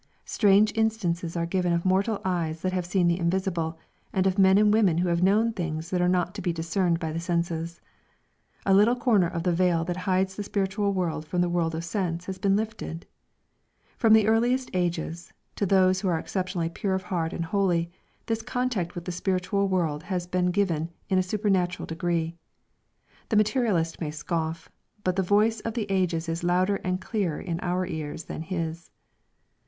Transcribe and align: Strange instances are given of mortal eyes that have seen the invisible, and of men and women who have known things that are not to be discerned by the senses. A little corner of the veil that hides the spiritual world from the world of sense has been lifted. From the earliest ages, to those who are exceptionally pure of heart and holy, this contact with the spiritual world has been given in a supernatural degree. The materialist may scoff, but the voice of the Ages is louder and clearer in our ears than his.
Strange 0.25 0.71
instances 0.75 1.37
are 1.37 1.45
given 1.45 1.71
of 1.71 1.85
mortal 1.85 2.19
eyes 2.25 2.61
that 2.63 2.73
have 2.73 2.87
seen 2.87 3.07
the 3.07 3.19
invisible, 3.19 3.77
and 4.11 4.25
of 4.25 4.39
men 4.39 4.57
and 4.57 4.73
women 4.73 4.97
who 4.97 5.09
have 5.09 5.21
known 5.21 5.53
things 5.53 5.91
that 5.91 6.01
are 6.01 6.09
not 6.09 6.33
to 6.33 6.41
be 6.41 6.51
discerned 6.51 6.99
by 6.99 7.11
the 7.13 7.19
senses. 7.19 7.81
A 8.65 8.73
little 8.73 8.95
corner 8.95 9.27
of 9.27 9.43
the 9.43 9.53
veil 9.53 9.83
that 9.85 9.97
hides 10.09 10.35
the 10.35 10.41
spiritual 10.41 10.91
world 10.91 11.23
from 11.27 11.41
the 11.41 11.49
world 11.49 11.75
of 11.75 11.85
sense 11.85 12.25
has 12.25 12.39
been 12.39 12.55
lifted. 12.55 13.05
From 13.95 14.13
the 14.13 14.25
earliest 14.25 14.71
ages, 14.73 15.33
to 15.55 15.67
those 15.67 16.01
who 16.01 16.07
are 16.07 16.17
exceptionally 16.17 16.69
pure 16.69 16.95
of 16.95 17.03
heart 17.03 17.31
and 17.31 17.45
holy, 17.45 17.91
this 18.25 18.41
contact 18.41 18.95
with 18.95 19.05
the 19.05 19.11
spiritual 19.11 19.67
world 19.67 20.01
has 20.01 20.25
been 20.25 20.49
given 20.49 20.89
in 21.09 21.19
a 21.19 21.21
supernatural 21.21 21.85
degree. 21.85 22.35
The 23.29 23.35
materialist 23.37 24.01
may 24.01 24.09
scoff, 24.09 24.67
but 25.03 25.15
the 25.15 25.21
voice 25.21 25.59
of 25.59 25.75
the 25.75 25.85
Ages 25.91 26.27
is 26.27 26.43
louder 26.43 26.77
and 26.77 26.99
clearer 26.99 27.39
in 27.39 27.59
our 27.59 27.85
ears 27.85 28.23
than 28.23 28.41
his. 28.41 28.89